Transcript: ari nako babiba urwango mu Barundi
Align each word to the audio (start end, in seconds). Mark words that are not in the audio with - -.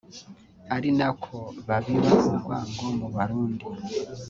ari 0.75 0.89
nako 0.97 1.37
babiba 1.67 2.11
urwango 2.35 2.85
mu 2.99 3.07
Barundi 3.15 3.65